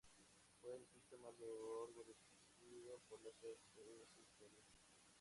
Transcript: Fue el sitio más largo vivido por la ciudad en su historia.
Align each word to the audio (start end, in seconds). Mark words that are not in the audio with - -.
Fue 0.59 0.75
el 0.77 0.87
sitio 0.87 1.19
más 1.19 1.31
largo 1.39 1.87
vivido 2.59 2.99
por 3.07 3.21
la 3.21 3.29
ciudad 3.33 3.53
en 4.01 4.07
su 4.15 4.19
historia. 4.23 4.63